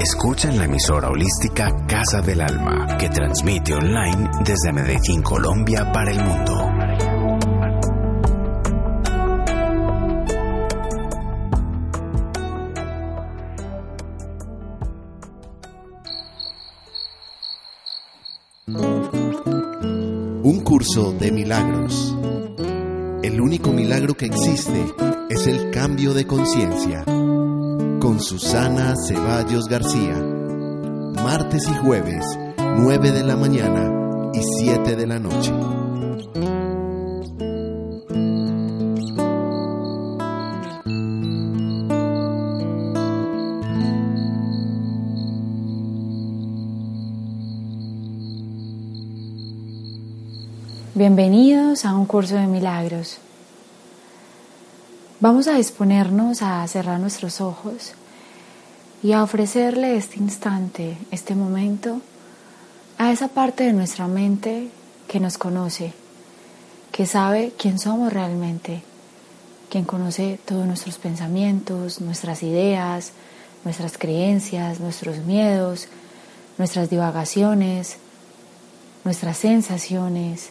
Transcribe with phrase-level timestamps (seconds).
[0.00, 6.10] Escucha en la emisora holística Casa del Alma, que transmite online desde Medellín, Colombia, para
[6.10, 6.70] el mundo.
[20.42, 22.16] Un curso de milagros.
[23.22, 24.82] El único milagro que existe
[25.28, 27.04] es el cambio de conciencia
[28.00, 30.16] con Susana Ceballos García.
[31.22, 32.24] Martes y jueves,
[32.56, 35.52] 9 de la mañana y 7 de la noche.
[50.94, 53.18] Bienvenidos a un curso de milagros.
[55.22, 57.92] Vamos a disponernos a cerrar nuestros ojos
[59.02, 62.00] y a ofrecerle este instante, este momento,
[62.96, 64.70] a esa parte de nuestra mente
[65.08, 65.92] que nos conoce,
[66.90, 68.82] que sabe quién somos realmente,
[69.68, 73.12] quien conoce todos nuestros pensamientos, nuestras ideas,
[73.62, 75.88] nuestras creencias, nuestros miedos,
[76.56, 77.98] nuestras divagaciones,
[79.04, 80.48] nuestras sensaciones,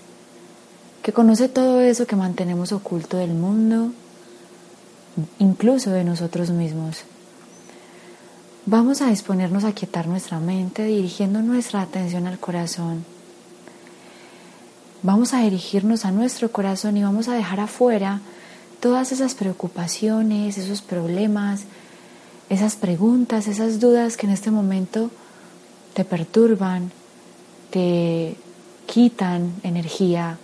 [1.01, 3.93] que conoce todo eso que mantenemos oculto del mundo
[5.39, 7.03] incluso de nosotros mismos.
[8.65, 13.03] Vamos a disponernos a quietar nuestra mente dirigiendo nuestra atención al corazón.
[15.01, 18.19] Vamos a dirigirnos a nuestro corazón y vamos a dejar afuera
[18.79, 21.63] todas esas preocupaciones, esos problemas,
[22.49, 25.09] esas preguntas, esas dudas que en este momento
[25.93, 26.91] te perturban,
[27.69, 28.35] te
[28.85, 30.37] quitan energía,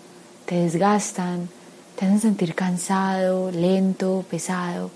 [0.45, 1.49] te desgastan,
[1.95, 4.91] te hacen sentir cansado, lento, pesado.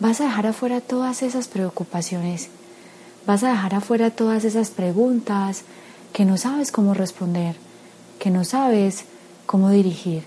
[0.00, 2.48] Vas a dejar afuera todas esas preocupaciones,
[3.26, 5.62] vas a dejar afuera todas esas preguntas
[6.12, 7.56] que no sabes cómo responder,
[8.18, 9.04] que no sabes
[9.46, 10.24] cómo dirigir.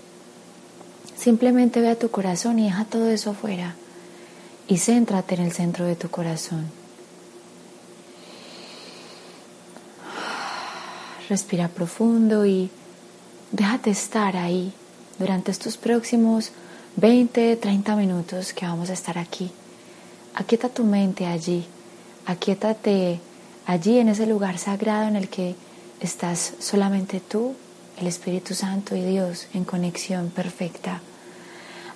[1.16, 3.74] Simplemente ve a tu corazón y deja todo eso afuera
[4.68, 6.66] y céntrate en el centro de tu corazón.
[11.28, 12.70] Respira profundo y
[13.52, 14.72] déjate estar ahí
[15.18, 16.50] durante estos próximos
[16.96, 19.50] 20, 30 minutos que vamos a estar aquí.
[20.34, 21.66] Aquieta tu mente allí,
[22.26, 23.20] aquietate
[23.66, 25.54] allí en ese lugar sagrado en el que
[26.00, 27.54] estás solamente tú,
[27.98, 31.00] el Espíritu Santo y Dios en conexión perfecta.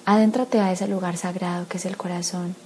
[0.06, 2.56] Adéntrate a ese lugar sagrado que es el corazón.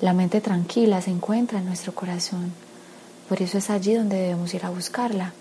[0.00, 2.52] La mente tranquila se encuentra en nuestro corazón,
[3.28, 5.32] por eso es allí donde debemos ir a buscarla.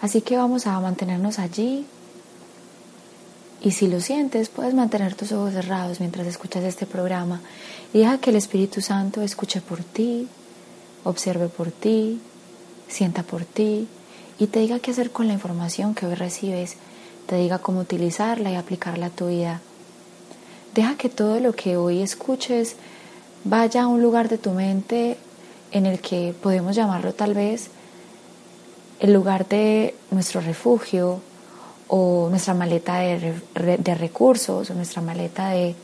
[0.00, 1.86] Así que vamos a mantenernos allí
[3.62, 7.40] y si lo sientes, puedes mantener tus ojos cerrados mientras escuchas este programa
[7.98, 10.28] deja que el Espíritu Santo escuche por ti,
[11.04, 12.20] observe por ti,
[12.88, 13.88] sienta por ti
[14.38, 16.76] y te diga qué hacer con la información que hoy recibes,
[17.26, 19.60] te diga cómo utilizarla y aplicarla a tu vida.
[20.74, 22.76] Deja que todo lo que hoy escuches
[23.44, 25.16] vaya a un lugar de tu mente
[25.72, 27.70] en el que podemos llamarlo tal vez
[29.00, 31.20] el lugar de nuestro refugio,
[31.88, 33.34] o nuestra maleta de,
[33.78, 35.74] de, recursos o nuestra maleta de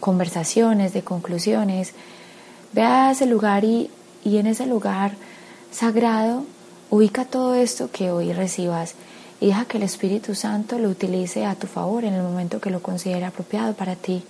[0.00, 1.92] conversaciones, de conclusiones.
[2.72, 3.90] Ve a ese lugar y,
[4.24, 5.12] y en ese lugar
[5.70, 6.44] sagrado
[6.90, 8.94] ubica todo esto que hoy recibas
[9.40, 12.70] y deja que el Espíritu Santo lo utilice a tu favor en el momento que
[12.70, 14.22] lo considere apropiado para ti,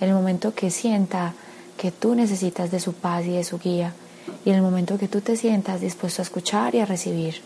[0.00, 1.34] en el momento que sienta
[1.76, 3.92] que tú necesitas de su paz y de su guía
[4.44, 7.40] y en el momento que tú te sientas dispuesto a escuchar y a recibir.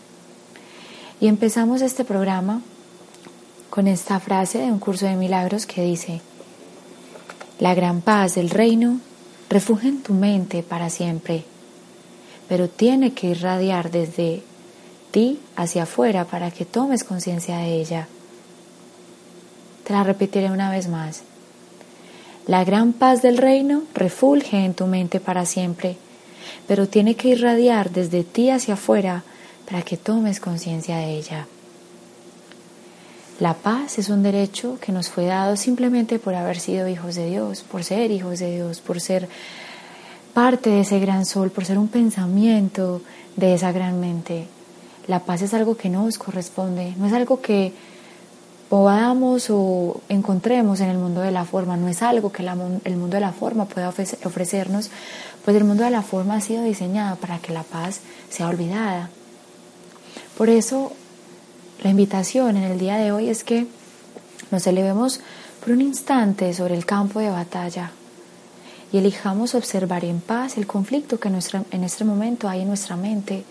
[1.19, 2.61] Y empezamos este programa
[3.79, 6.19] con esta frase de un curso de milagros que dice,
[7.61, 8.99] la gran paz del reino
[9.49, 11.45] refugia en tu mente para siempre,
[12.49, 14.43] pero tiene que irradiar desde
[15.11, 18.09] ti hacia afuera para que tomes conciencia de ella.
[19.85, 21.21] Te la repetiré una vez más.
[22.47, 25.95] La gran paz del reino refulge en tu mente para siempre,
[26.67, 29.23] pero tiene que irradiar desde ti hacia afuera
[29.69, 31.47] para que tomes conciencia de ella.
[33.39, 37.29] La paz es un derecho que nos fue dado simplemente por haber sido hijos de
[37.29, 39.29] Dios, por ser hijos de Dios, por ser
[40.33, 43.01] parte de ese gran sol, por ser un pensamiento
[43.37, 44.47] de esa gran mente.
[45.07, 47.71] La paz es algo que nos corresponde, no es algo que
[48.67, 53.15] podamos o encontremos en el mundo de la forma, no es algo que el mundo
[53.15, 54.89] de la forma pueda ofrecernos,
[55.45, 59.09] pues el mundo de la forma ha sido diseñado para que la paz sea olvidada.
[60.37, 60.91] Por eso
[61.81, 63.65] la invitación en el día de hoy es que
[64.51, 65.21] nos elevemos
[65.59, 67.91] por un instante sobre el campo de batalla
[68.91, 73.43] y elijamos observar en paz el conflicto que en este momento hay en nuestra mente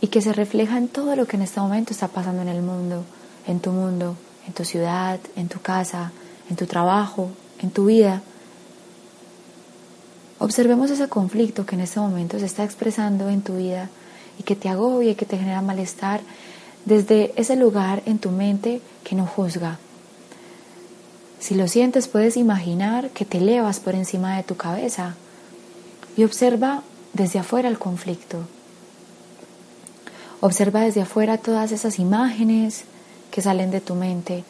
[0.00, 2.62] y que se refleja en todo lo que en este momento está pasando en el
[2.62, 3.04] mundo,
[3.46, 4.16] en tu mundo,
[4.46, 6.12] en tu ciudad, en tu casa,
[6.48, 7.30] en tu trabajo,
[7.60, 8.22] en tu vida.
[10.38, 13.90] Observemos ese conflicto que en este momento se está expresando en tu vida
[14.38, 16.20] y que te agobia que te genera malestar
[16.88, 19.78] desde ese lugar en tu mente que no juzga.
[21.38, 25.14] Si lo sientes, puedes imaginar que te elevas por encima de tu cabeza
[26.16, 26.82] y observa
[27.12, 28.38] desde afuera el conflicto.
[30.40, 32.84] Observa desde afuera todas esas imágenes
[33.30, 34.44] que salen de tu mente.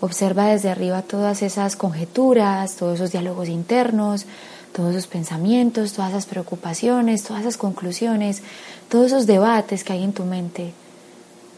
[0.00, 4.26] Observa desde arriba todas esas conjeturas, todos esos diálogos internos,
[4.72, 8.42] todos esos pensamientos, todas esas preocupaciones, todas esas conclusiones,
[8.88, 10.74] todos esos debates que hay en tu mente.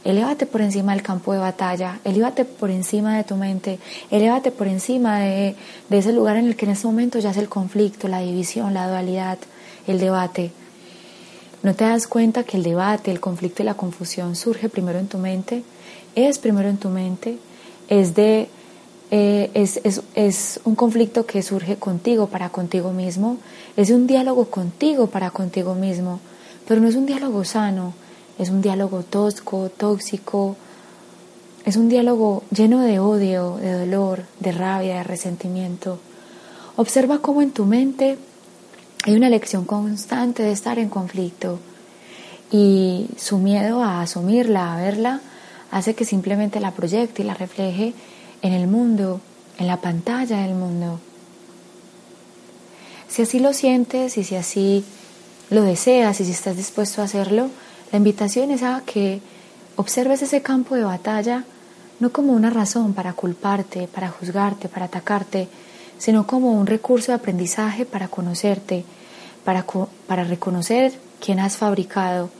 [0.02, 3.78] Elévate por encima del campo de batalla, elévate por encima de tu mente,
[4.10, 5.56] elévate por encima de,
[5.90, 8.88] ese lugar en el que en este momento ya es el conflicto, la división, la
[8.88, 9.38] dualidad,
[9.86, 10.52] el debate.
[11.62, 15.08] ¿No te das cuenta que el debate, el conflicto y la confusión surge primero en
[15.08, 15.62] tu mente?
[16.14, 17.36] Es primero en tu mente,
[17.88, 18.48] es de
[19.10, 23.38] eh, es, es, es, un conflicto que surge contigo para contigo mismo,
[23.76, 26.20] es un diálogo contigo para contigo mismo,
[26.66, 27.92] pero no es un diálogo sano,
[28.40, 30.56] es un diálogo tosco, tóxico,
[31.66, 35.98] es un diálogo lleno de odio, de dolor, de rabia, de resentimiento.
[36.76, 38.16] Observa cómo en tu mente
[39.04, 41.58] hay una lección constante de estar en conflicto
[42.50, 45.20] y su miedo a asumirla, a verla,
[45.70, 47.92] hace que simplemente la proyecte y la refleje
[48.40, 49.20] en el mundo,
[49.58, 50.98] en la pantalla del mundo.
[53.06, 54.82] Si así lo sientes y si así
[55.50, 57.50] lo deseas y si estás dispuesto a hacerlo,
[57.92, 59.20] la invitación es a que
[59.76, 61.44] observes ese campo de batalla
[61.98, 65.48] no como una razón para culparte, para juzgarte, para atacarte,
[65.98, 68.84] sino como un recurso de aprendizaje para conocerte,
[69.44, 69.66] para,
[70.06, 72.30] para reconocer quién has fabricado,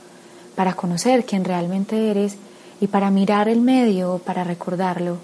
[0.55, 2.37] para conocer quién realmente eres
[2.79, 5.17] y para mirar el medio para recordarlo.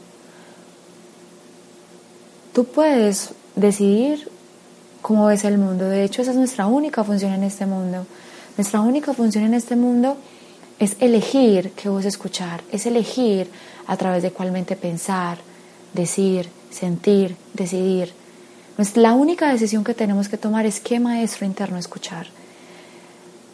[2.54, 4.30] Tú puedes decidir
[5.02, 8.06] cómo ves el mundo, de hecho esa es nuestra única función en este mundo
[8.58, 10.18] nuestra única función en este mundo
[10.80, 13.50] es elegir qué voz escuchar, es elegir
[13.86, 15.38] a través de cuál mente pensar,
[15.94, 18.14] decir, sentir, decidir.
[18.96, 22.28] La única decisión que tenemos que tomar es qué maestro interno escuchar.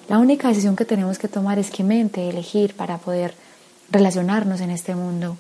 [0.10, 3.34] La única decisión que tenemos que tomar es qué mente elegir para poder
[3.90, 5.38] relacionarnos en este mundo.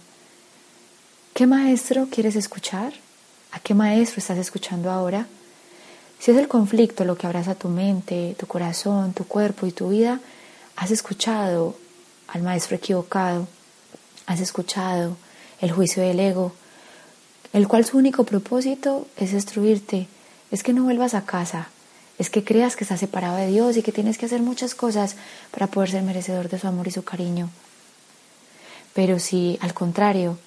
[1.33, 2.93] ¿Qué maestro quieres escuchar?
[3.51, 5.27] ¿A qué maestro estás escuchando ahora?
[6.19, 9.89] Si es el conflicto lo que abraza tu mente, tu corazón, tu cuerpo y tu
[9.89, 10.19] vida,
[10.75, 11.75] has escuchado
[12.27, 13.47] al maestro equivocado,
[14.25, 15.17] has escuchado
[15.59, 16.53] el juicio del ego,
[17.51, 20.07] el cual su único propósito es destruirte,
[20.51, 21.67] es que no vuelvas a casa,
[22.17, 25.15] es que creas que estás separado de Dios y que tienes que hacer muchas cosas
[25.51, 27.49] para poder ser merecedor de su amor y su cariño.
[28.93, 30.37] Pero si al contrario,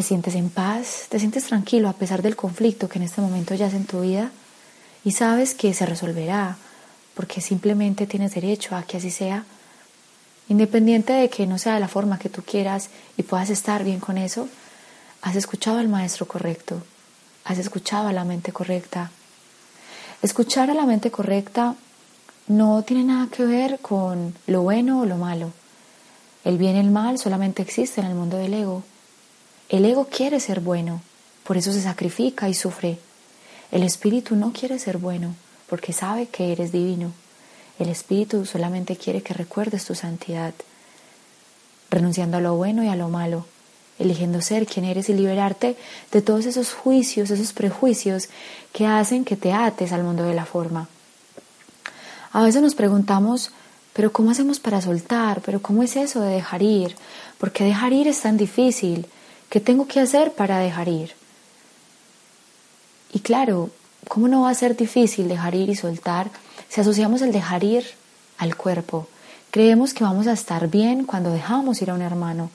[0.00, 3.54] te sientes en paz, te sientes tranquilo a pesar del conflicto que en este momento
[3.54, 4.30] ya es en tu vida
[5.04, 6.56] y sabes que se resolverá
[7.12, 9.44] porque simplemente tienes derecho a que así sea,
[10.48, 12.88] independiente de que no sea de la forma que tú quieras
[13.18, 14.48] y puedas estar bien con eso,
[15.20, 16.82] has escuchado al maestro correcto,
[17.44, 19.10] has escuchado a la mente correcta.
[20.22, 21.74] Escuchar a la mente correcta
[22.48, 25.52] no tiene nada que ver con lo bueno o lo malo.
[26.42, 28.82] El bien y el mal solamente existen en el mundo del ego.
[29.70, 31.00] El ego quiere ser bueno,
[31.44, 32.98] por eso se sacrifica y sufre.
[33.70, 35.36] El espíritu no quiere ser bueno,
[35.68, 37.12] porque sabe que eres divino.
[37.78, 40.54] El espíritu solamente quiere que recuerdes tu santidad,
[41.88, 43.46] renunciando a lo bueno y a lo malo,
[44.00, 45.76] eligiendo ser quien eres y liberarte
[46.10, 48.28] de todos esos juicios, esos prejuicios
[48.72, 50.88] que hacen que te ates al mundo de la forma.
[52.32, 53.52] A veces nos preguntamos,
[53.92, 55.42] pero ¿cómo hacemos para soltar?
[55.42, 56.96] ¿Pero cómo es eso de dejar ir?
[57.38, 59.06] ¿Por qué dejar ir es tan difícil?
[59.50, 61.12] ¿Qué tengo que hacer para dejar ir?
[63.12, 63.70] Y claro,
[64.06, 66.30] ¿cómo no va a ser difícil dejar ir y soltar
[66.68, 67.84] si asociamos el dejar ir
[68.38, 69.08] al cuerpo?
[69.50, 72.50] Creemos que vamos a estar bien cuando dejamos ir a un hermano,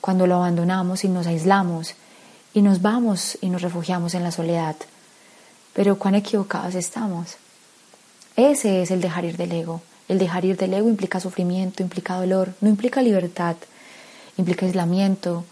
[0.00, 1.94] cuando lo abandonamos y nos aislamos
[2.52, 4.74] y nos vamos y nos refugiamos en la soledad.
[5.74, 7.36] Pero cuán equivocados estamos.
[8.34, 9.80] Ese es el dejar ir del ego.
[10.08, 13.54] El dejar ir del ego implica sufrimiento, implica dolor, no implica libertad,
[14.36, 15.44] implica aislamiento,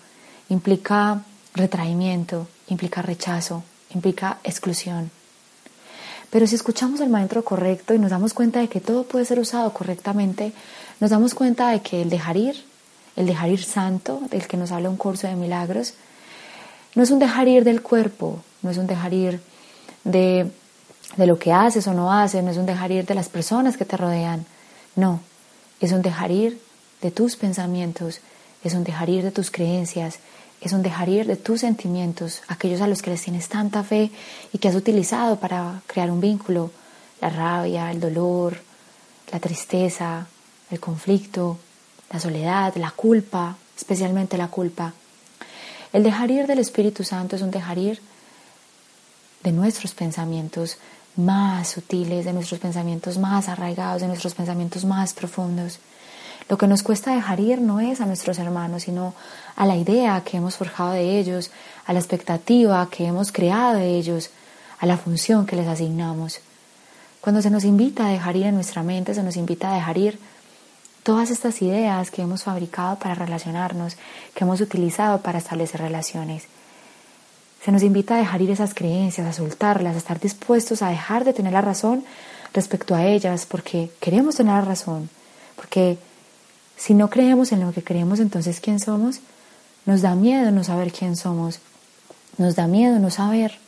[0.51, 1.23] implica
[1.55, 3.65] retraimiento, implica rechazo,
[3.95, 5.11] implica exclusión.
[6.31, 9.41] Pero si escuchamos al maestro correcto y nos damos cuenta de que todo puede ser
[9.41, 10.53] usado correctamente,
[11.01, 12.65] nos damos cuenta de que el dejar ir,
[13.17, 15.95] el dejar ir santo, del que nos habla un curso de milagros,
[16.95, 19.41] no es un dejar ir del cuerpo, no es un dejar ir
[20.05, 20.51] de,
[21.17, 23.77] de lo que haces o no haces, no es un dejar ir de las personas
[23.77, 24.47] que te rodean,
[24.95, 25.21] no,
[25.81, 26.61] es un dejar ir
[27.03, 28.21] de tus pensamientos,
[28.63, 30.19] es un dejar ir de tus creencias,
[30.61, 34.11] es un dejar ir de tus sentimientos, aquellos a los que les tienes tanta fe
[34.53, 36.71] y que has utilizado para crear un vínculo,
[37.21, 38.61] la rabia, el dolor,
[39.33, 40.27] la tristeza,
[40.71, 41.59] el conflicto,
[42.11, 44.93] la soledad, la culpa, especialmente la culpa.
[45.93, 48.01] El dejar ir del Espíritu Santo es un dejar ir
[49.43, 50.77] de nuestros pensamientos
[51.17, 55.79] más sutiles, de nuestros pensamientos más arraigados, de nuestros pensamientos más profundos.
[56.51, 59.15] Lo que nos cuesta dejar ir no es a nuestros hermanos, sino
[59.55, 61.53] a la idea que hemos forjado de ellos,
[61.87, 64.31] a la expectativa que hemos creado de ellos,
[64.81, 66.41] a la función que les asignamos.
[67.21, 69.97] Cuando se nos invita a dejar ir en nuestra mente, se nos invita a dejar
[69.97, 70.19] ir
[71.05, 73.97] todas estas ideas que hemos fabricado para relacionarnos,
[74.35, 76.49] que hemos utilizado para establecer relaciones.
[77.65, 81.25] Se nos invita a dejar ir esas creencias, a soltarlas, a estar dispuestos a dejar
[81.25, 82.05] de tener la razón
[82.53, 85.11] respecto a ellas, porque queremos tener la razón,
[85.55, 85.97] porque
[86.81, 89.21] si no creemos en lo que creemos, entonces ¿quién somos?
[89.85, 91.61] Nos da miedo no saber quién somos.
[92.39, 93.59] Nos da miedo no saber.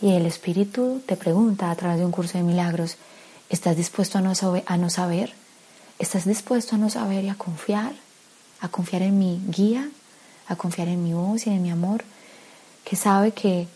[0.00, 2.96] Y el Espíritu te pregunta a través de un curso de milagros,
[3.50, 5.34] ¿estás dispuesto a no, saber, a no saber?
[5.98, 7.92] ¿Estás dispuesto a no saber y a confiar?
[8.62, 9.90] A confiar en mi guía,
[10.48, 12.04] a confiar en mi voz y en mi amor,
[12.84, 13.68] que sabe que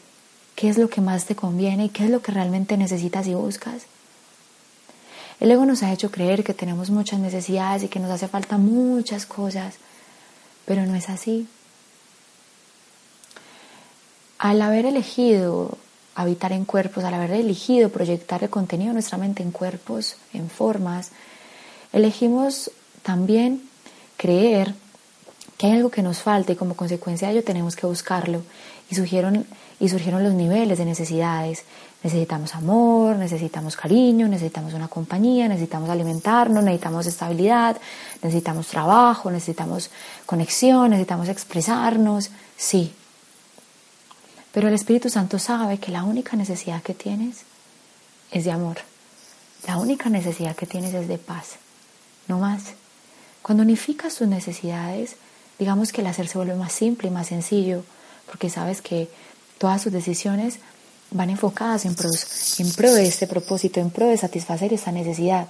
[0.56, 3.34] qué es lo que más te conviene y qué es lo que realmente necesitas y
[3.34, 3.82] buscas.
[5.40, 8.56] El ego nos ha hecho creer que tenemos muchas necesidades y que nos hace falta
[8.56, 9.74] muchas cosas,
[10.64, 11.48] pero no es así.
[14.38, 15.78] Al haber elegido
[16.14, 20.48] habitar en cuerpos, al haber elegido proyectar el contenido de nuestra mente en cuerpos, en
[20.48, 21.10] formas,
[21.92, 22.70] elegimos
[23.02, 23.62] también
[24.16, 24.74] creer
[25.56, 28.42] que hay algo que nos falta y como consecuencia de ello tenemos que buscarlo.
[28.90, 29.46] Y surgieron,
[29.80, 31.64] y surgieron los niveles de necesidades,
[32.04, 37.78] Necesitamos amor, necesitamos cariño, necesitamos una compañía, necesitamos alimentarnos, necesitamos estabilidad,
[38.22, 39.88] necesitamos trabajo, necesitamos
[40.26, 42.28] conexión, necesitamos expresarnos,
[42.58, 42.92] sí.
[44.52, 47.44] Pero el Espíritu Santo sabe que la única necesidad que tienes
[48.30, 48.76] es de amor.
[49.66, 51.56] La única necesidad que tienes es de paz,
[52.28, 52.64] no más.
[53.40, 55.16] Cuando unificas tus necesidades,
[55.58, 57.82] digamos que el hacer se vuelve más simple y más sencillo,
[58.26, 59.08] porque sabes que
[59.58, 60.58] todas tus decisiones
[61.10, 62.10] van enfocadas en pro,
[62.94, 65.46] de este propósito, en pro de satisfacer esa necesidad.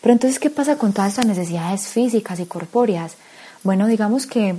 [0.00, 3.14] Pero entonces, ¿qué pasa con todas estas necesidades físicas y corpóreas?
[3.62, 4.56] Bueno, digamos que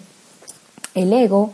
[0.95, 1.51] el ego,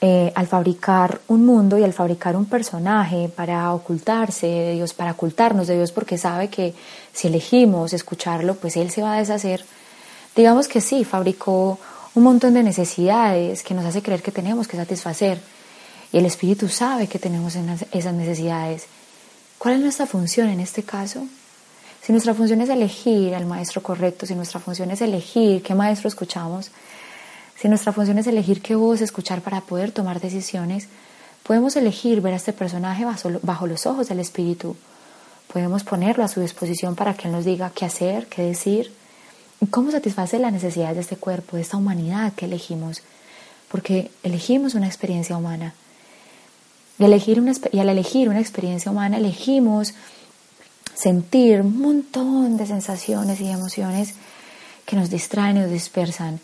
[0.00, 5.12] eh, al fabricar un mundo y al fabricar un personaje para ocultarse de Dios, para
[5.12, 6.74] ocultarnos de Dios, porque sabe que
[7.12, 9.64] si elegimos escucharlo, pues Él se va a deshacer.
[10.34, 11.78] Digamos que sí, fabricó
[12.14, 15.40] un montón de necesidades que nos hace creer que tenemos que satisfacer.
[16.12, 18.86] Y el Espíritu sabe que tenemos esas necesidades.
[19.58, 21.26] ¿Cuál es nuestra función en este caso?
[22.02, 26.08] Si nuestra función es elegir al maestro correcto, si nuestra función es elegir qué maestro
[26.08, 26.70] escuchamos,
[27.56, 30.88] si nuestra función es elegir qué voz escuchar para poder tomar decisiones,
[31.44, 34.76] podemos elegir ver a este personaje bajo, los ojos del Espíritu.
[35.52, 38.92] Podemos ponerlo a su disposición para que Él nos diga qué hacer, qué decir
[39.60, 43.02] y cómo satisfacer las necesidades de este cuerpo, de esta humanidad que elegimos.
[43.68, 45.74] Porque elegimos una experiencia humana.
[47.02, 47.42] Y, elegir
[47.72, 49.92] y al elegir una experiencia humana, elegimos
[50.94, 54.14] sentir un montón de sensaciones y emociones
[54.86, 56.38] que nos distraen y nos dispersan.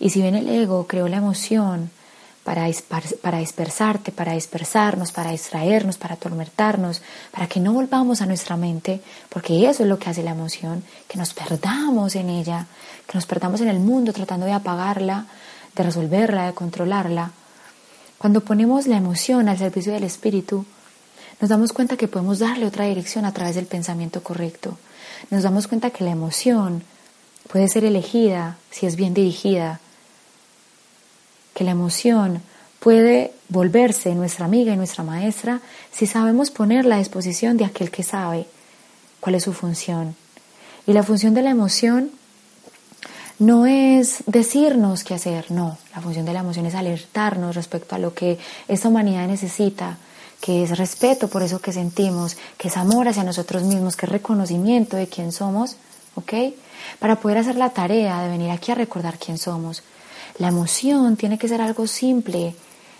[0.00, 1.90] Y si bien el ego creó la emoción
[2.42, 2.66] para,
[3.22, 9.00] para dispersarte, para dispersarnos, para distraernos, para atormentarnos, para que no volvamos a nuestra mente,
[9.28, 12.66] porque eso es lo que hace la emoción, que nos perdamos en ella,
[13.06, 15.26] que nos perdamos en el mundo tratando de apagarla,
[15.76, 17.30] de resolverla, de controlarla,
[18.20, 20.66] cuando ponemos la emoción al servicio del espíritu,
[21.40, 24.76] nos damos cuenta que podemos darle otra dirección a través del pensamiento correcto.
[25.30, 26.82] Nos damos cuenta que la emoción
[27.50, 29.80] puede ser elegida si es bien dirigida,
[31.54, 32.42] que la emoción
[32.78, 38.02] puede volverse nuestra amiga y nuestra maestra si sabemos ponerla a disposición de aquel que
[38.02, 38.44] sabe
[39.20, 40.14] cuál es su función.
[40.86, 42.10] Y la función de la emoción
[43.40, 47.98] no es decirnos qué hacer, no, la función de la emoción es alertarnos respecto a
[47.98, 49.96] lo que esta humanidad necesita,
[50.42, 54.12] que es respeto por eso que sentimos, que es amor hacia nosotros mismos, que es
[54.12, 55.76] reconocimiento de quién somos,
[56.16, 56.34] ¿ok?
[56.98, 59.82] Para poder hacer la tarea de venir aquí a recordar quién somos.
[60.36, 62.54] La emoción tiene que ser algo simple,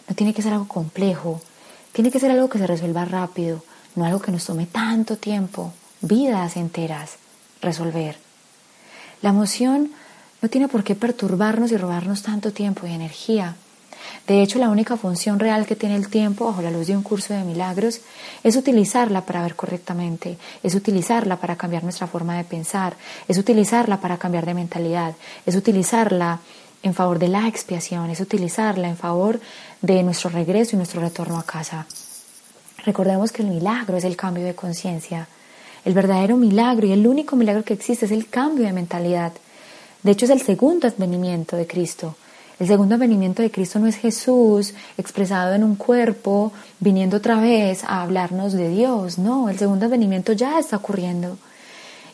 [0.09, 1.43] no tiene que ser algo complejo,
[1.93, 3.63] tiene que ser algo que se resuelva rápido,
[3.95, 7.17] no algo que nos tome tanto tiempo, vidas enteras,
[7.61, 8.17] resolver.
[9.21, 9.93] La emoción
[10.43, 13.57] no tiene por qué perturbarnos y robarnos tanto tiempo y energía.
[14.27, 17.03] De hecho, la única función real que tiene el tiempo bajo la luz de un
[17.03, 18.01] curso de milagros
[18.43, 22.95] es utilizarla para ver correctamente, es utilizarla para cambiar nuestra forma de pensar,
[23.29, 25.15] es utilizarla para cambiar de mentalidad,
[25.47, 26.41] es utilizarla
[26.83, 29.41] en favor de la expiación, es utilizarla en favor
[29.83, 31.87] de nuestro regreso y nuestro retorno a casa.
[32.85, 35.29] Recordemos que el milagro es el cambio de conciencia.
[35.85, 39.33] El verdadero milagro y el único milagro que existe es el cambio de mentalidad.
[40.03, 42.17] De hecho, es el segundo advenimiento de Cristo.
[42.59, 47.85] El segundo advenimiento de Cristo no es Jesús expresado en un cuerpo viniendo otra vez
[47.85, 49.19] a hablarnos de Dios.
[49.19, 51.39] No, el segundo advenimiento ya está ocurriendo.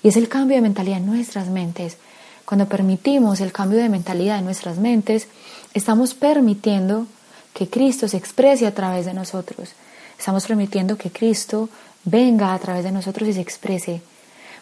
[0.04, 1.96] Y es el cambio de mentalidad en nuestras mentes.
[2.44, 5.26] Cuando permitimos el cambio de mentalidad en nuestras mentes,
[5.74, 7.08] estamos permitiendo
[7.52, 9.70] que Cristo se exprese a través de nosotros.
[10.16, 11.68] Estamos permitiendo que Cristo
[12.04, 14.00] venga a través de nosotros y se exprese.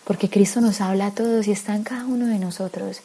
[0.05, 3.03] Porque Cristo nos habla a todos y está en cada uno de nosotros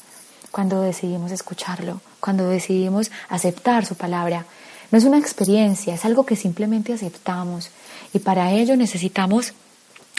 [0.51, 4.45] cuando decidimos escucharlo, cuando decidimos aceptar su palabra.
[4.91, 7.69] No es una experiencia, es algo que simplemente aceptamos.
[8.13, 9.53] Y para ello necesitamos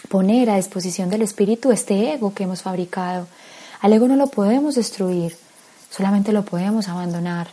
[0.09, 3.27] poner a disposición del Espíritu este ego que hemos fabricado
[3.81, 5.37] al ego no lo podemos destruir,
[5.91, 7.49] solamente lo podemos abandonar.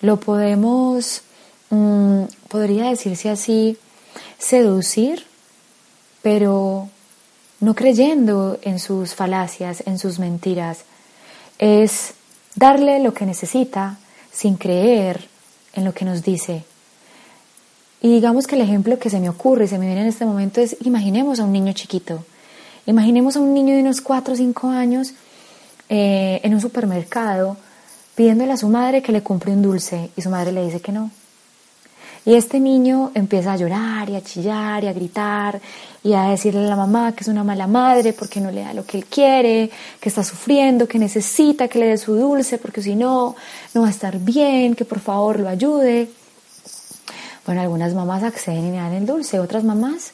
[0.00, 1.22] Lo podemos,
[1.70, 3.78] mm, podría decirse así,
[4.38, 5.24] seducir,
[6.22, 6.88] pero
[7.60, 10.80] no creyendo en sus falacias, en sus mentiras.
[11.58, 12.14] Es
[12.54, 13.98] darle lo que necesita
[14.32, 15.28] sin creer
[15.74, 16.64] en lo que nos dice.
[18.00, 20.60] Y digamos que el ejemplo que se me ocurre, se me viene en este momento
[20.60, 22.24] es, imaginemos a un niño chiquito.
[22.86, 25.14] Imaginemos a un niño de unos 4 o 5 años
[25.88, 27.56] eh, en un supermercado
[28.14, 30.92] pidiéndole a su madre que le compre un dulce y su madre le dice que
[30.92, 31.10] no.
[32.26, 35.60] Y este niño empieza a llorar y a chillar y a gritar
[36.02, 38.72] y a decirle a la mamá que es una mala madre porque no le da
[38.72, 42.80] lo que él quiere, que está sufriendo, que necesita que le dé su dulce porque
[42.80, 43.36] si no,
[43.74, 46.08] no va a estar bien, que por favor lo ayude.
[47.44, 50.12] Bueno, algunas mamás acceden y le dan el dulce, otras mamás,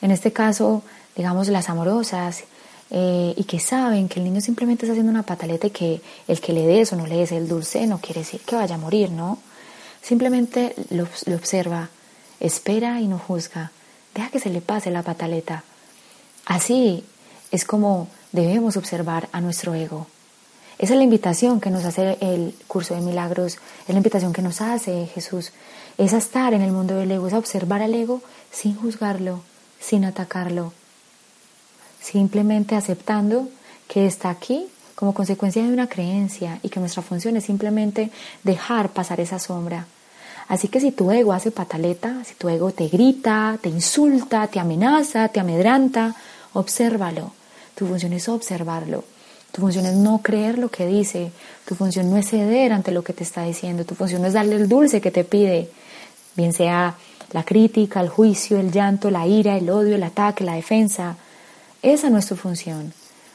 [0.00, 0.82] en este caso,
[1.14, 2.44] digamos las amorosas,
[2.90, 6.40] eh, y que saben que el niño simplemente está haciendo una pataleta y que el
[6.40, 8.78] que le des o no le des el dulce no quiere decir que vaya a
[8.78, 9.38] morir, ¿no?
[10.02, 11.88] Simplemente lo, observa,
[12.40, 13.70] espera y no juzga,
[14.14, 15.62] deja que se le pase la pataleta.
[16.44, 17.04] Así
[17.52, 20.08] es como debemos observar a nuestro ego.
[20.78, 24.42] Esa es la invitación que nos hace el curso de milagros, es la invitación que
[24.42, 25.52] nos hace Jesús,
[25.96, 29.44] es a estar en el mundo del ego, es a observar al ego sin juzgarlo,
[29.78, 30.72] sin atacarlo,
[32.00, 33.48] simplemente aceptando
[33.86, 38.10] que está aquí como consecuencia de una creencia y que nuestra función es simplemente
[38.42, 39.86] dejar pasar esa sombra.
[40.48, 44.60] Así que si tu ego hace pataleta, si tu ego te grita, te insulta, te
[44.60, 46.14] amenaza, te amedranta,
[46.52, 47.32] obsérvalo.
[47.74, 49.04] Tu función es observarlo.
[49.52, 51.30] Tu función es no creer lo que dice.
[51.64, 53.84] Tu función no es ceder ante lo que te está diciendo.
[53.84, 55.70] Tu función es darle el dulce que te pide.
[56.36, 56.96] Bien sea
[57.32, 61.16] la crítica, el juicio, el llanto, la ira, el odio, el ataque, la defensa.
[61.82, 62.92] Esa es tu función.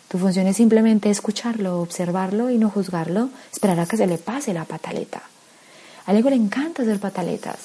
[0.08, 4.54] Tu función es simplemente escucharlo, observarlo y no juzgarlo, esperar a que se le pase
[4.54, 5.22] la pataleta.
[6.06, 7.58] Al ego le encanta hacer pataletas,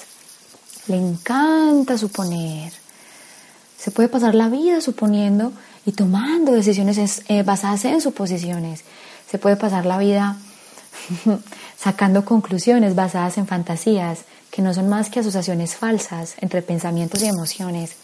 [0.87, 2.73] le encanta suponer.
[3.77, 5.53] Se puede pasar la vida suponiendo
[5.85, 8.83] y tomando decisiones eh, basadas en suposiciones.
[9.29, 10.37] Se puede pasar la vida
[11.77, 14.19] sacando conclusiones basadas en fantasías,
[14.51, 17.95] que no son más que asociaciones falsas entre pensamientos y emociones.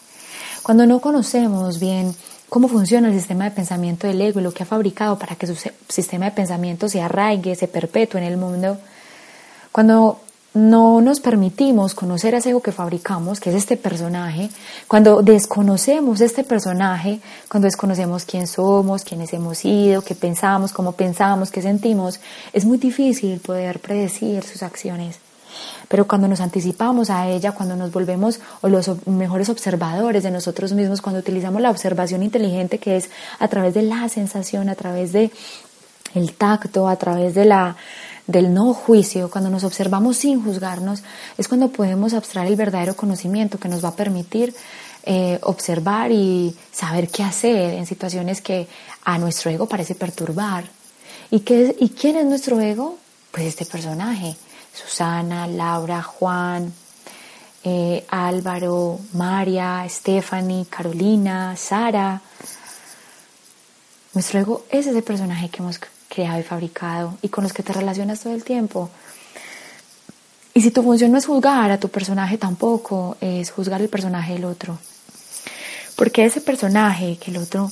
[0.63, 2.15] Cuando no conocemos bien
[2.49, 5.47] cómo funciona el sistema de pensamiento del ego y lo que ha fabricado para que
[5.47, 5.55] su
[5.87, 8.77] sistema de pensamiento se arraigue, se perpetúe en el mundo,
[9.71, 10.19] cuando
[10.55, 14.49] no nos permitimos conocer a ese ego que fabricamos, que es este personaje,
[14.87, 21.51] cuando desconocemos este personaje, cuando desconocemos quién somos, quiénes hemos sido, qué pensamos, cómo pensamos,
[21.51, 22.19] qué sentimos,
[22.51, 25.19] es muy difícil poder predecir sus acciones.
[25.87, 31.01] Pero cuando nos anticipamos a ella, cuando nos volvemos los mejores observadores de nosotros mismos,
[31.01, 35.31] cuando utilizamos la observación inteligente que es a través de la sensación, a través de
[36.15, 37.75] el tacto, a través de la
[38.29, 41.01] del no juicio, cuando nos observamos sin juzgarnos,
[41.39, 44.53] es cuando podemos abstraer el verdadero conocimiento que nos va a permitir
[45.03, 48.67] eh, observar y saber qué hacer en situaciones que
[49.03, 50.65] a nuestro ego parece perturbar.
[51.31, 52.97] ¿Y, qué, ¿Y quién es nuestro ego?
[53.31, 54.35] Pues este personaje,
[54.73, 56.73] Susana, Laura, Juan,
[57.63, 62.21] eh, Álvaro, María, Stephanie, Carolina, Sara.
[64.13, 67.73] Nuestro ego es ese personaje que hemos creado y fabricado y con los que te
[67.73, 68.89] relacionas todo el tiempo.
[70.53, 74.33] Y si tu función no es juzgar a tu personaje tampoco, es juzgar el personaje
[74.33, 74.77] del otro.
[75.95, 77.71] Porque ese personaje que el otro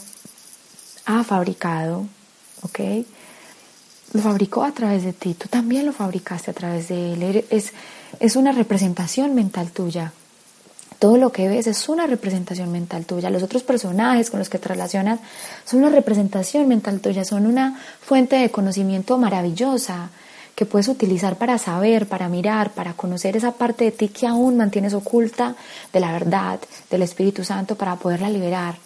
[1.06, 2.06] ha fabricado,
[2.62, 2.80] ¿ok?
[4.14, 7.46] Lo fabricó a través de ti, tú también lo fabricaste a través de él.
[7.50, 7.74] Es,
[8.20, 10.14] es una representación mental tuya.
[11.00, 13.30] Todo lo que ves es una representación mental tuya.
[13.30, 15.20] Los otros personajes con los que te relacionas
[15.66, 20.10] son una representación mental tuya, son una fuente de conocimiento maravillosa
[20.56, 24.58] que puedes utilizar para saber, para mirar, para conocer esa parte de ti que aún
[24.58, 25.56] mantienes oculta
[25.94, 28.78] de la verdad, del Espíritu Santo, para poderla liberar.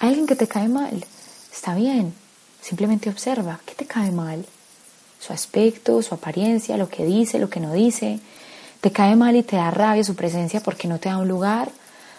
[0.00, 1.02] ¿Hay alguien que te cae mal?
[1.50, 2.12] Está bien,
[2.60, 4.44] simplemente observa, ¿qué te cae mal?
[5.20, 8.20] Su aspecto, su apariencia, lo que dice, lo que no dice.
[8.80, 11.70] ¿Te cae mal y te da rabia su presencia porque no te da un lugar,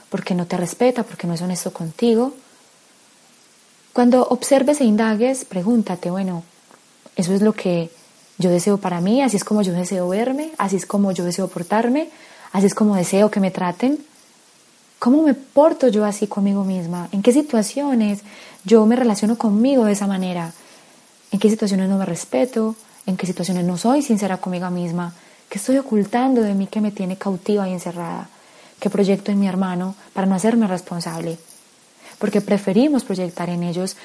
[0.10, 2.34] porque no te respeta, porque no es honesto contigo?
[3.94, 6.44] Cuando observes e indagues, pregúntate, bueno,
[7.16, 7.90] ¿eso es lo que
[8.40, 11.50] yo deseo para mí, así es como yo deseo verme, así es como yo deseo
[11.50, 12.10] portarme,
[12.54, 14.00] así es como deseo que me traten.
[14.98, 17.10] ¿Cómo me porto yo así conmigo misma?
[17.12, 18.22] ¿En qué situaciones
[18.64, 20.54] yo me relaciono conmigo de esa manera?
[21.32, 22.76] ¿En qué situaciones no me respeto?
[23.06, 25.14] ¿En qué situaciones no soy sincera conmigo misma?
[25.50, 28.30] ¿Qué estoy ocultando de mí que me tiene cautiva y encerrada?
[28.80, 31.38] ¿Qué proyecto en mi hermano para no hacerme responsable?
[32.18, 33.98] Porque preferimos proyectar en ellos,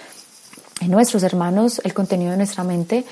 [0.80, 3.04] en nuestros hermanos, el contenido de nuestra mente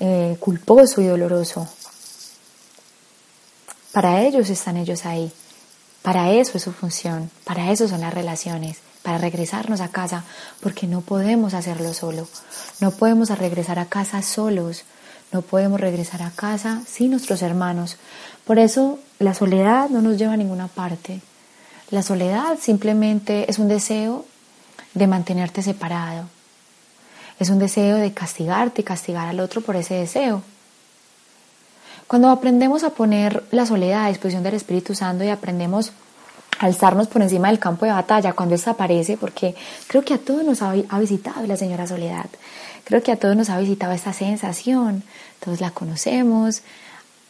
[0.00, 1.68] eh, culposo y doloroso.
[3.92, 5.32] Para ellos están ellos ahí.
[6.02, 7.30] Para eso es su función.
[7.44, 8.78] Para eso son las relaciones.
[9.08, 10.24] Para regresarnos a casa.
[10.60, 12.28] Porque no podemos hacerlo solo.
[12.78, 14.84] No podemos regresar a casa solos.
[15.32, 17.96] No podemos regresar a casa sin nuestros hermanos.
[18.44, 21.22] Por eso la soledad no nos lleva a ninguna parte.
[21.90, 24.26] La soledad simplemente es un deseo
[24.92, 26.26] de mantenerte separado,
[27.38, 30.42] es un deseo de castigarte y castigar al otro por ese deseo.
[32.06, 36.07] Cuando aprendemos a poner la soledad a disposición del Espíritu Santo y aprendemos a
[36.58, 39.54] alzarnos por encima del campo de batalla cuando desaparece, porque
[39.86, 42.26] creo que a todos nos ha, visitado la señora Soledad,
[42.84, 45.02] creo que a todos nos ha visitado esta sensación,
[45.40, 46.62] todos la conocemos,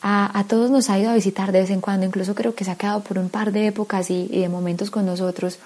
[0.02, 2.70] a, todos nos ha ido a visitar de vez en cuando, incluso creo que se
[2.70, 5.58] ha quedado por un par de épocas y, y de momentos con nosotros.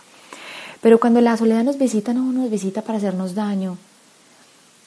[0.81, 3.77] Pero cuando la soledad nos visita, no nos visita para hacernos daño,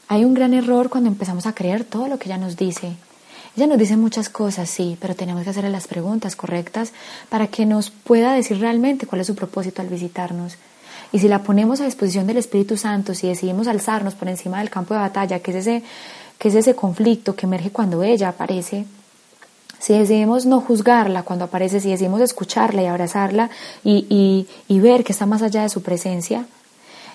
[0.07, 2.95] hay un gran error cuando empezamos a creer todo lo que ella nos dice.
[3.55, 6.91] Ella nos dice muchas cosas, sí, pero tenemos que hacerle las preguntas correctas
[7.29, 10.57] para que nos pueda decir realmente cuál es su propósito al visitarnos.
[11.13, 14.69] Y si la ponemos a disposición del Espíritu Santo, si decidimos alzarnos por encima del
[14.69, 15.83] campo de batalla, que es ese,
[16.37, 18.85] que es ese conflicto que emerge cuando ella aparece,
[19.79, 23.49] si decidimos no juzgarla cuando aparece, si decidimos escucharla y abrazarla
[23.83, 26.45] y, y, y ver que está más allá de su presencia,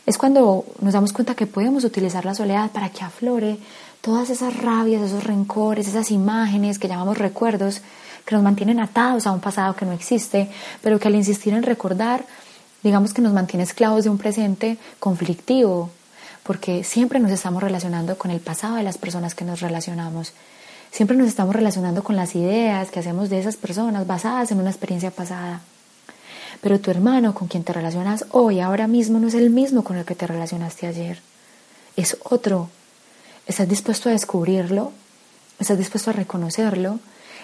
[0.07, 3.59] es cuando nos damos cuenta que podemos utilizar la soledad para que aflore
[4.01, 7.83] todas esas rabias, esos rencores, esas imágenes que llamamos recuerdos,
[8.25, 10.51] que nos mantienen atados a un pasado que no existe,
[10.83, 12.25] pero que al insistir en recordar,
[12.83, 15.91] digamos que nos mantiene esclavos de un presente conflictivo,
[16.43, 20.33] porque siempre nos estamos relacionando con el pasado de las personas que nos relacionamos.
[20.91, 24.71] Siempre nos estamos relacionando con las ideas que hacemos de esas personas basadas en una
[24.71, 25.61] experiencia pasada.
[26.61, 29.97] Pero tu hermano con quien te relacionas hoy, ahora mismo, no es el mismo con
[29.97, 31.21] el que te relacionaste ayer.
[31.97, 32.71] Es otro.
[33.46, 34.92] ¿Estás dispuesto a descubrirlo?
[35.59, 37.00] ¿Estás dispuesto a reconocerlo?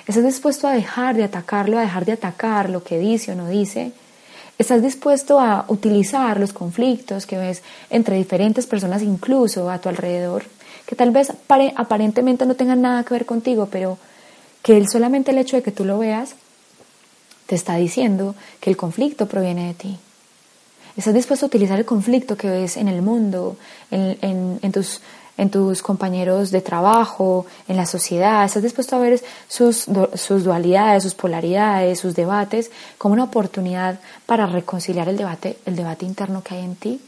[0.06, 3.48] ¿Estás dispuesto a dejar de atacarlo, a dejar de atacar lo que dice o no
[3.48, 3.92] dice?
[4.58, 10.44] ¿Estás dispuesto a utilizar los conflictos que ves entre diferentes personas, incluso a tu alrededor,
[10.86, 11.32] que tal vez
[11.76, 13.98] aparentemente no tengan nada que ver contigo, pero
[14.62, 16.36] que solamente el hecho de que tú lo veas
[17.46, 19.98] te está diciendo que el conflicto proviene de ti.
[20.96, 23.56] Estás dispuesto a utilizar el conflicto que ves en el mundo,
[23.90, 25.02] en, tus,
[25.36, 28.44] en tus compañeros de trabajo, en la sociedad.
[28.44, 34.46] Estás dispuesto a ver sus, sus dualidades, sus polaridades, sus debates como una oportunidad para
[34.46, 37.00] reconciliar el debate, el debate interno que hay en ti.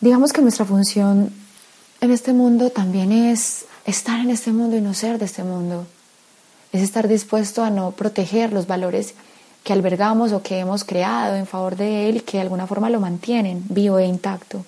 [0.00, 1.32] Digamos que nuestra función
[2.00, 5.86] en este mundo también es estar en este mundo y no ser de este mundo
[6.72, 9.14] es estar dispuesto a no proteger los valores
[9.64, 12.90] que albergamos o que hemos creado en favor de él y que de alguna forma
[12.90, 14.64] lo mantienen vivo e intacto.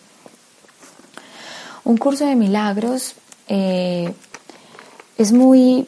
[1.84, 3.14] Un curso de milagros
[3.48, 4.12] eh,
[5.16, 5.86] es muy,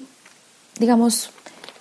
[0.79, 1.31] digamos,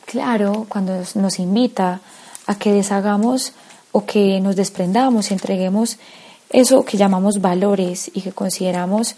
[0.06, 2.02] claro cuando nos invita
[2.47, 3.54] a que deshagamos
[3.91, 5.97] o que nos desprendamos y entreguemos
[6.50, 9.15] eso que llamamos valores y que consideramos,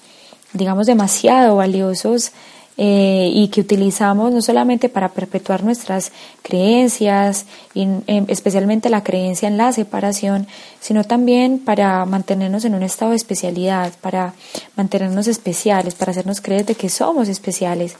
[0.53, 2.31] digamos, demasiado valiosos
[2.75, 9.47] eh, y que utilizamos no solamente para perpetuar nuestras creencias, y, em, especialmente la creencia
[9.47, 10.47] en la separación,
[10.79, 14.33] sino también para mantenernos en un estado de especialidad, para
[14.75, 17.95] mantenernos especiales, para hacernos creer de que somos especiales.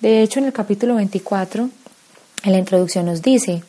[0.00, 1.68] De hecho, en el capítulo 24,
[2.44, 3.62] en la introducción nos dice,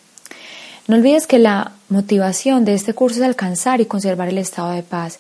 [0.88, 4.84] no olvides que la motivación de este curso es alcanzar y conservar el estado de
[4.84, 5.20] paz.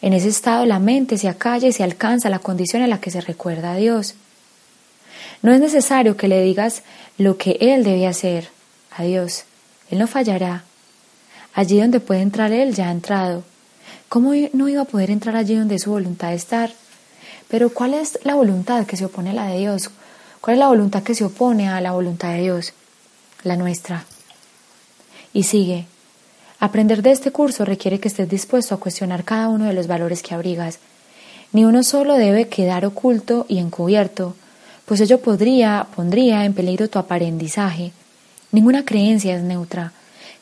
[0.00, 3.10] En ese estado la mente se acalla y se alcanza la condición en la que
[3.10, 4.14] se recuerda a Dios.
[5.42, 6.82] No es necesario que le digas
[7.16, 8.48] lo que Él debe hacer
[8.96, 9.44] a Dios.
[9.90, 10.64] Él no fallará.
[11.54, 13.44] Allí donde puede entrar Él ya ha entrado.
[14.08, 16.72] ¿Cómo no iba a poder entrar allí donde su voluntad estar?
[17.48, 19.90] Pero ¿cuál es la voluntad que se opone a la de Dios?
[20.40, 22.72] ¿Cuál es la voluntad que se opone a la voluntad de Dios?
[23.42, 24.04] La nuestra.
[25.32, 25.86] Y sigue.
[26.60, 30.22] Aprender de este curso requiere que estés dispuesto a cuestionar cada uno de los valores
[30.22, 30.78] que abrigas.
[31.52, 34.34] Ni uno solo debe quedar oculto y encubierto,
[34.88, 37.92] pues ello podría, pondría en peligro tu aprendizaje.
[38.50, 39.92] Ninguna creencia es neutra.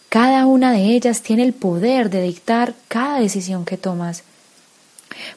[0.09, 4.23] Cada una de ellas tiene el poder de dictar cada decisión que tomas.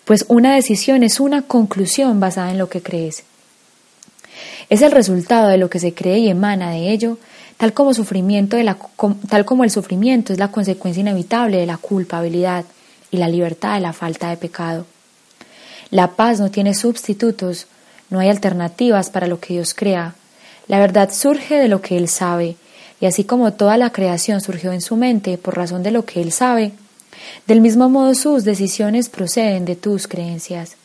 [0.05, 3.23] Pues una decisión es una conclusión basada en lo que crees.
[4.69, 7.17] Es el resultado de lo que se cree y emana de ello,
[7.57, 8.77] tal como, sufrimiento de la,
[9.27, 12.63] tal como el sufrimiento es la consecuencia inevitable de la culpabilidad
[13.09, 14.85] y la libertad de la falta de pecado.
[15.89, 17.65] La paz no tiene sustitutos,
[18.09, 20.15] no hay alternativas para lo que Dios crea.
[20.67, 22.55] La verdad surge de lo que Él sabe,
[23.01, 26.21] y así como toda la creación surgió en su mente por razón de lo que
[26.21, 26.73] Él sabe,
[27.47, 30.75] del mismo modo sus decisiones proceden de tus creencias.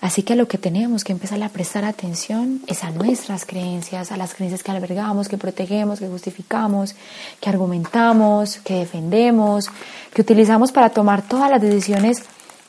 [0.00, 4.10] Así que a lo que tenemos que empezar a prestar atención es a nuestras creencias,
[4.10, 6.94] a las creencias que albergamos, que protegemos, que justificamos,
[7.38, 9.68] que argumentamos, que defendemos,
[10.14, 12.22] que utilizamos para tomar todas las decisiones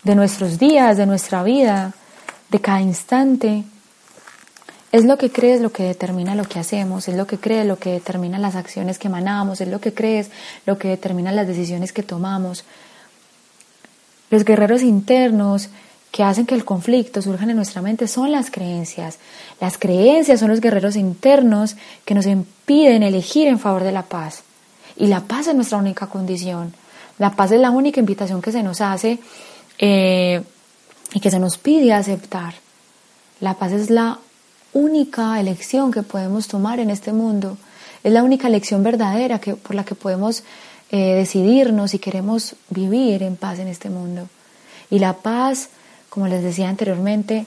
[0.04, 1.94] de nuestros días, de nuestra vida,
[2.52, 3.64] de cada instante.
[4.92, 7.80] Es lo que crees lo que determina lo que hacemos, es lo que crees lo
[7.80, 10.30] que determina las acciones que emanamos, es lo que crees
[10.66, 12.66] lo que determina las decisiones que tomamos.
[14.30, 15.70] Los guerreros internos
[16.12, 19.18] que hacen que el conflicto surja en nuestra mente son las creencias.
[19.62, 24.44] Las creencias son los guerreros internos que nos impiden elegir en favor de la paz.
[24.98, 26.74] Y la paz es nuestra única condición.
[27.18, 29.20] La paz es la única invitación que se nos hace
[29.78, 30.42] eh,
[31.14, 32.56] y que se nos pide aceptar.
[33.40, 34.20] La paz es la
[34.74, 37.58] única elección que podemos tomar en este mundo.
[38.04, 40.44] Es la única elección verdadera que, por la que podemos
[40.92, 44.28] eh, decidirnos si queremos vivir en paz en este mundo.
[44.90, 45.70] Y la paz,
[46.10, 47.46] como les decía anteriormente,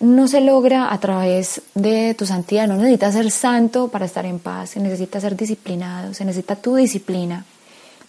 [0.00, 2.66] no se logra a través de tu santidad.
[2.66, 4.70] No necesitas ser santo para estar en paz.
[4.70, 6.14] Se necesita ser disciplinado.
[6.14, 7.44] Se necesita tu disciplina.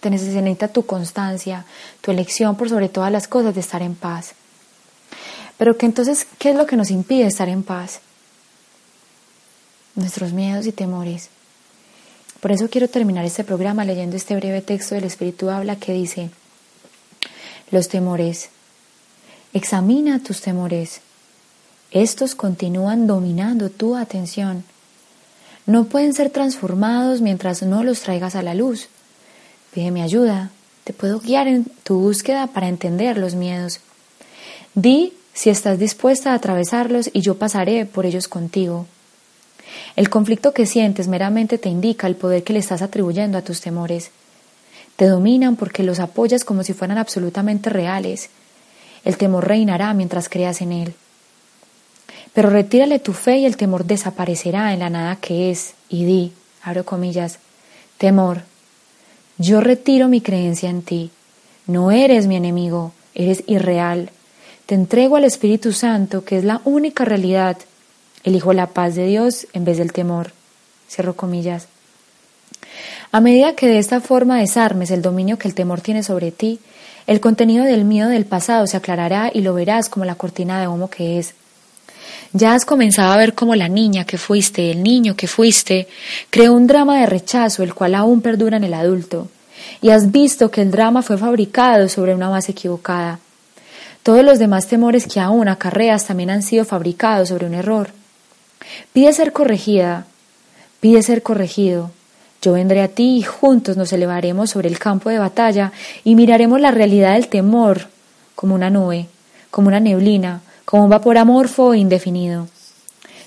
[0.02, 1.64] Se necesita tu constancia,
[2.02, 4.34] tu elección por sobre todas las cosas de estar en paz.
[5.56, 8.00] Pero que entonces, ¿qué es lo que nos impide estar en paz?
[9.94, 11.30] Nuestros miedos y temores.
[12.40, 16.30] Por eso quiero terminar este programa leyendo este breve texto del Espíritu Habla que dice,
[17.70, 18.50] los temores.
[19.52, 21.00] Examina tus temores.
[21.90, 24.64] Estos continúan dominando tu atención.
[25.64, 28.88] No pueden ser transformados mientras no los traigas a la luz.
[29.72, 30.50] Pídeme ayuda.
[30.82, 33.80] Te puedo guiar en tu búsqueda para entender los miedos.
[34.74, 38.86] Di si estás dispuesta a atravesarlos y yo pasaré por ellos contigo.
[39.96, 43.60] El conflicto que sientes meramente te indica el poder que le estás atribuyendo a tus
[43.60, 44.10] temores.
[44.96, 48.30] Te dominan porque los apoyas como si fueran absolutamente reales.
[49.04, 50.94] El temor reinará mientras creas en él.
[52.32, 56.32] Pero retírale tu fe y el temor desaparecerá en la nada que es, y di,
[56.62, 57.38] abro comillas,
[57.98, 58.42] temor,
[59.38, 61.10] yo retiro mi creencia en ti.
[61.66, 64.10] No eres mi enemigo, eres irreal.
[64.66, 67.58] Te entrego al Espíritu Santo, que es la única realidad.
[68.22, 70.32] Elijo la paz de Dios en vez del temor.
[70.88, 71.68] Cierro comillas.
[73.12, 76.60] A medida que de esta forma desarmes el dominio que el temor tiene sobre ti,
[77.06, 80.68] el contenido del miedo del pasado se aclarará y lo verás como la cortina de
[80.68, 81.34] humo que es.
[82.32, 85.88] Ya has comenzado a ver cómo la niña que fuiste, el niño que fuiste,
[86.30, 89.28] creó un drama de rechazo, el cual aún perdura en el adulto.
[89.82, 93.20] Y has visto que el drama fue fabricado sobre una base equivocada.
[94.04, 97.88] Todos los demás temores que aún acarreas también han sido fabricados sobre un error.
[98.92, 100.04] Pide ser corregida,
[100.78, 101.90] pide ser corregido.
[102.42, 105.72] Yo vendré a ti y juntos nos elevaremos sobre el campo de batalla
[106.04, 107.86] y miraremos la realidad del temor
[108.34, 109.06] como una nube,
[109.50, 112.48] como una neblina, como un vapor amorfo e indefinido.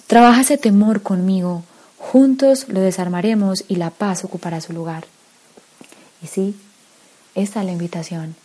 [0.06, 1.64] Trabaja ese temor conmigo,
[1.98, 5.06] juntos lo desarmaremos y la paz ocupará su lugar.
[6.22, 6.56] Y sí,
[7.34, 8.36] esta es la invitación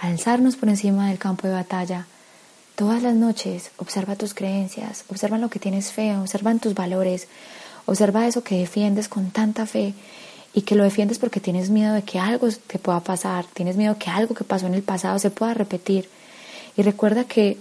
[0.00, 2.06] alzarnos por encima del campo de batalla.
[2.74, 7.28] Todas las noches observa tus creencias, observa lo que tienes fe, observa tus valores,
[7.86, 9.94] observa eso que defiendes con tanta fe
[10.52, 13.96] y que lo defiendes porque tienes miedo de que algo te pueda pasar, tienes miedo
[13.98, 16.08] que algo que pasó en el pasado se pueda repetir.
[16.76, 17.56] Y recuerda que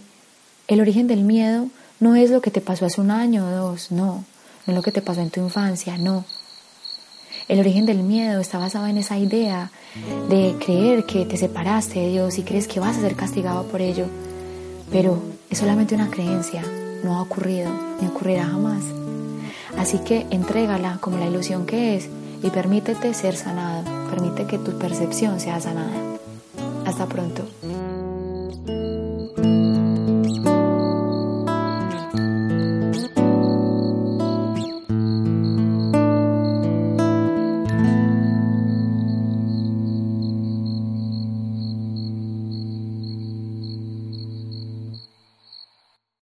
[0.68, 1.70] el origen del miedo
[2.00, 4.26] no es lo que te pasó hace un año o dos, no,
[4.66, 6.26] no es lo que te pasó en tu infancia, no.
[7.48, 9.70] El origen del miedo está basado en esa idea
[10.30, 13.82] de creer que te separaste de Dios y crees que vas a ser castigado por
[13.82, 14.08] ello.
[14.92, 16.64] Pero es solamente una creencia,
[17.04, 17.70] no ha ocurrido
[18.02, 18.84] ni ocurrirá jamás.
[19.78, 22.10] Así que entrégala como la ilusión que es
[22.42, 26.18] y permítete ser sanado, permite que tu percepción sea sanada.
[26.86, 27.44] Hasta pronto.